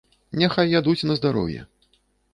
[0.43, 1.61] Няхай ядуць на здароўе.